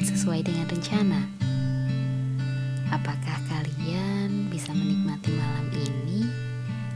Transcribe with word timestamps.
berjalan 0.00 0.16
sesuai 0.16 0.40
dengan 0.48 0.66
rencana? 0.72 1.20
Apakah 2.88 3.36
kalian 3.52 4.48
bisa 4.48 4.72
menikmati 4.72 5.28
malam 5.36 5.68
ini 5.76 6.24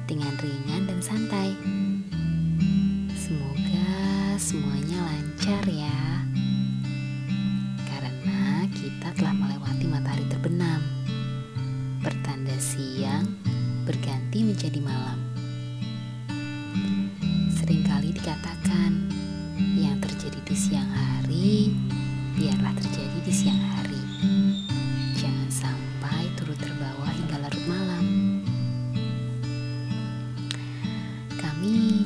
dengan 0.09 0.33
ringan 0.41 0.89
dan 0.89 1.01
santai? 1.05 1.53
Semoga 3.13 3.93
semuanya 4.41 5.05
lancar 5.05 5.65
ya. 5.69 6.01
Karena 7.85 8.65
kita 8.73 9.13
telah 9.21 9.37
melewati 9.37 9.85
matahari 9.85 10.25
terbenam. 10.33 10.81
Pertanda 12.01 12.57
siang 12.57 13.29
berganti 13.85 14.41
menjadi 14.49 14.81
malam. 14.81 15.21
Seringkali 17.53 18.17
dikatakan 18.17 18.54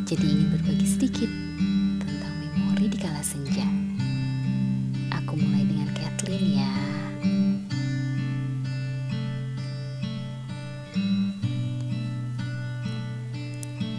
jadi 0.08 0.24
ingin 0.24 0.48
berbagi 0.56 0.88
sedikit 0.88 1.28
tentang 2.00 2.32
memori 2.40 2.88
di 2.88 2.96
kala 2.96 3.20
senja. 3.20 3.68
Aku 5.12 5.36
mulai 5.36 5.68
dengan 5.68 5.92
Kathleen 5.92 6.64
ya. 6.64 6.72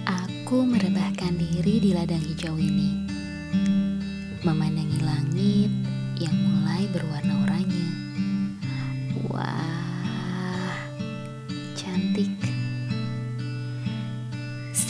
Aku 0.10 0.66
merebahkan 0.66 1.38
diri 1.38 1.78
di 1.78 1.94
ladang 1.94 2.26
hijau 2.26 2.58
ini, 2.58 3.06
memandangi 4.42 5.00
langit 5.06 5.70
yang 6.18 6.34
mulai 6.34 6.90
berwarna 6.90 7.38
oranye. 7.46 7.86
Wah, 9.30 9.79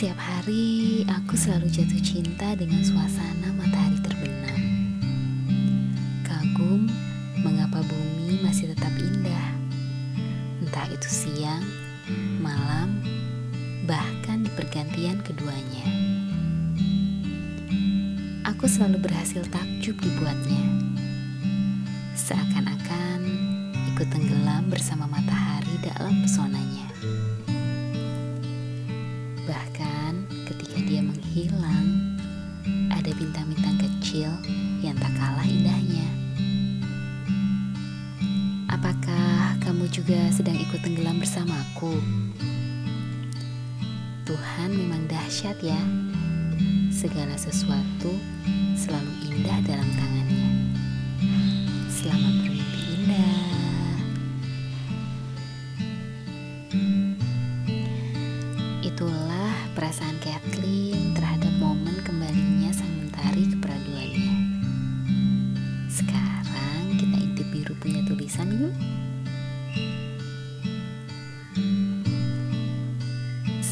Setiap 0.00 0.16
hari 0.16 1.04
aku 1.12 1.36
selalu 1.36 1.68
jatuh 1.68 2.00
cinta 2.00 2.56
dengan 2.56 2.80
suasana 2.80 3.52
matahari 3.52 4.00
terbenam. 4.00 4.60
Kagum 6.24 6.88
mengapa 7.44 7.84
bumi 7.84 8.40
masih 8.40 8.72
tetap 8.72 8.96
indah. 8.96 9.52
Entah 10.64 10.88
itu 10.88 11.04
siang, 11.04 11.60
malam, 12.40 13.04
bahkan 13.84 14.40
di 14.40 14.48
pergantian 14.56 15.20
keduanya. 15.20 15.84
Aku 18.56 18.64
selalu 18.64 19.04
berhasil 19.04 19.44
takjub 19.52 20.00
dibuatnya. 20.00 20.64
Seakan-akan 22.16 23.20
ikut 23.92 24.08
tenggelam 24.08 24.64
bersama 24.72 25.04
matahari 25.04 25.76
dalam 25.84 26.24
pesonanya. 26.24 26.89
Menghilang, 31.40 32.20
ada 32.92 33.08
bintang-bintang 33.16 33.80
kecil 33.80 34.28
yang 34.84 34.92
tak 35.00 35.08
kalah 35.16 35.48
indahnya. 35.48 36.04
Apakah 38.68 39.56
kamu 39.64 39.88
juga 39.88 40.20
sedang 40.36 40.60
ikut 40.60 40.84
tenggelam 40.84 41.16
bersamaku? 41.16 41.96
Tuhan 44.28 44.68
memang 44.76 45.08
dahsyat 45.08 45.56
ya. 45.64 45.80
Segala 46.92 47.32
sesuatu 47.40 48.12
selalu 48.76 49.09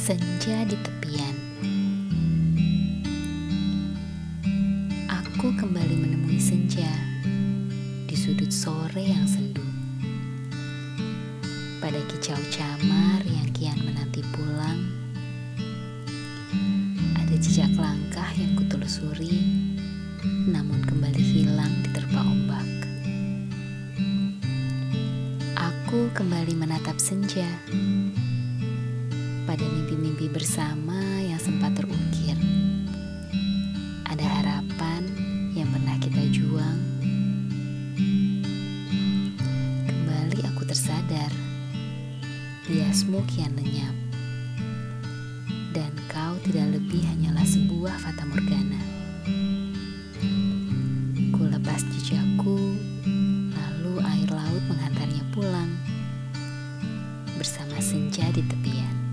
Senja 0.09 0.65
di 0.65 0.73
tepian. 0.73 1.37
Aku 5.05 5.53
kembali 5.53 6.01
menemui 6.01 6.41
senja 6.41 6.89
di 8.09 8.17
sudut 8.17 8.49
sore 8.49 9.05
yang 9.05 9.29
sendu. 9.29 9.61
Pada 11.85 12.01
kicau 12.09 12.41
camar 12.49 13.21
yang 13.29 13.53
kian 13.53 13.77
menanti 13.85 14.25
pulang, 14.33 14.81
ada 17.21 17.37
jejak 17.37 17.77
langkah 17.77 18.33
yang 18.41 18.57
kutelusuri, 18.57 19.45
namun 20.49 20.89
kembali 20.89 21.21
hilang 21.21 21.85
diterpa 21.85 22.25
ombak. 22.25 22.69
Aku 25.53 26.09
kembali 26.17 26.57
menatap 26.57 26.97
senja 26.97 27.45
pada 29.49 29.65
mimpi-mimpi 29.65 30.29
bersama 30.29 31.25
yang 31.25 31.41
sempat 31.41 31.73
terukir. 31.73 32.37
Ada 34.05 34.21
harapan 34.21 35.09
yang 35.57 35.73
pernah 35.73 35.97
kita 35.97 36.21
juang. 36.29 36.77
Kembali 39.89 40.45
aku 40.53 40.69
tersadar, 40.69 41.33
biasmu 42.69 43.25
kian 43.25 43.57
lenyap. 43.57 43.97
Dan 45.73 45.97
kau 46.13 46.37
tidak 46.45 46.77
lebih 46.77 47.01
hanyalah 47.09 47.49
sebuah 47.49 47.97
fata 48.05 48.29
morgana. 48.29 48.85
Ku 51.33 51.49
lepas 51.49 51.89
jejakku, 51.97 52.77
lalu 53.57 53.97
air 54.13 54.29
laut 54.29 54.61
menghantarnya 54.69 55.25
pulang 55.33 55.73
bersama 57.41 57.81
senja 57.81 58.29
di 58.37 58.45
tepian. 58.45 59.08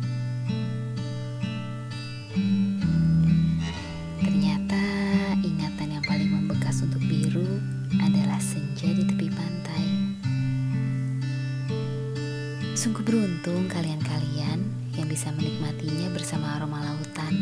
Sungguh 12.85 13.01
beruntung 13.01 13.66
kalian-kalian 13.66 14.62
yang 14.94 15.09
bisa 15.09 15.34
menikmatinya 15.34 16.06
bersama 16.13 16.53
aroma 16.53 16.85
lautan. 16.85 17.34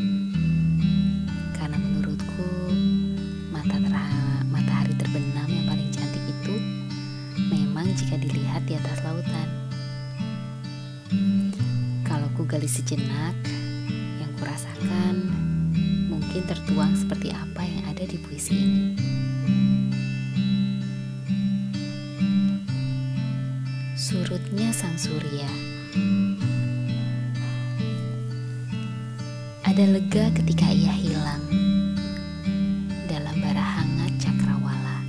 Karena 1.51 1.75
menurutku 1.75 2.47
mata 3.51 3.75
matahari 4.47 4.95
terbenam 4.95 5.43
yang 5.51 5.67
paling 5.67 5.91
cantik 5.91 6.23
itu 6.31 6.55
memang 7.51 7.91
jika 7.91 8.15
dilihat 8.23 8.63
di 8.63 8.79
atas 8.79 9.03
lautan. 9.03 9.47
Kalau 12.07 12.31
ku 12.39 12.47
gali 12.47 12.71
sejenak, 12.71 13.35
yang 14.23 14.31
kurasakan 14.39 15.27
mungkin 16.07 16.47
tertuang 16.47 16.95
seperti 16.95 17.35
apa 17.35 17.67
yang 17.67 17.83
ada 17.91 18.07
di 18.07 18.15
puisi 18.15 18.55
ini. 18.55 19.22
Surutnya 24.33 24.73
sang 24.73 24.97
surya. 24.97 25.45
Ada 29.61 29.85
lega 29.93 30.33
ketika 30.33 30.73
ia 30.73 30.89
hilang 30.89 31.45
dalam 33.05 33.37
bara 33.37 33.61
hangat 33.61 34.09
cakrawala. 34.17 35.05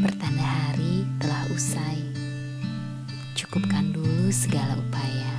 Pertanda 0.00 0.48
hari 0.48 1.04
telah 1.20 1.44
usai. 1.52 2.00
Cukupkan 3.36 3.92
dulu 3.92 4.32
segala 4.32 4.72
upaya. 4.72 5.32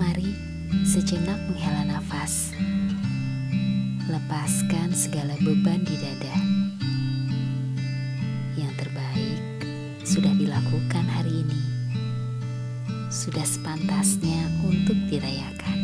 Mari 0.00 0.32
sejenak 0.88 1.36
menghela 1.52 1.84
nafas. 1.84 2.56
Lepaskan 4.08 4.96
segala 4.96 5.36
beban 5.44 5.84
di 5.84 6.00
dada. 6.00 6.43
Sudah 13.24 13.48
sepantasnya 13.48 14.36
untuk 14.68 15.00
dirayakan. 15.08 15.80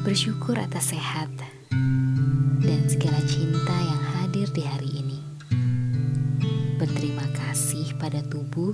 Bersyukur 0.00 0.56
atas 0.56 0.96
sehat 0.96 1.28
dan 2.64 2.80
segala 2.88 3.20
cinta 3.28 3.76
yang 3.84 4.02
hadir 4.16 4.48
di 4.56 4.64
hari 4.64 4.88
ini. 4.96 5.20
Berterima 6.80 7.28
kasih 7.36 7.92
pada 8.00 8.24
tubuh 8.24 8.72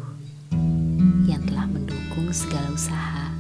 yang 1.26 1.42
telah 1.42 1.66
mendukung 1.66 2.30
segala 2.30 2.70
usaha. 2.70 3.34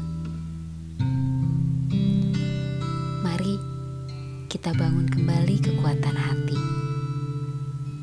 Mari 3.22 3.54
kita 4.50 4.74
bangun 4.74 5.06
kembali 5.06 5.62
kekuatan 5.62 6.18
hati 6.18 6.58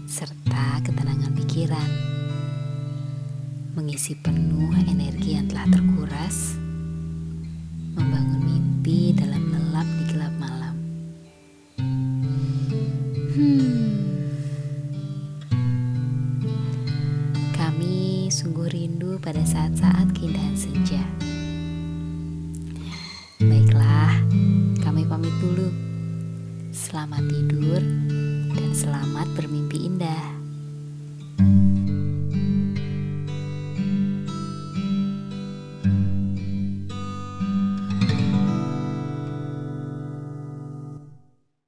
serta 0.08 0.80
ketenangan 0.80 1.36
pikiran, 1.36 2.15
mengisi 3.76 4.16
penuh 4.16 4.72
energi 4.88 5.36
yang 5.36 5.52
telah 5.52 5.68
terkuras, 5.68 6.56
membangun 7.92 8.40
mimpi 8.48 9.12
dalam 9.12 9.52
lelap 9.52 9.84
di 9.84 10.04
gelap 10.16 10.34
malam. 10.40 10.76
Hmm. 13.36 13.76
Kami 17.52 18.32
sungguh 18.32 18.72
rindu 18.72 19.20
pada 19.20 19.44
saat-saat 19.44 20.08
keindahan 20.16 20.56
senja. 20.56 21.04
Baiklah, 23.44 24.24
kami 24.80 25.04
pamit 25.04 25.36
dulu. 25.44 25.68
Selamat 26.72 27.28
tidur 27.28 27.84
dan 28.56 28.72
selamat 28.72 29.28
bermimpi 29.36 29.84
indah. 29.84 30.35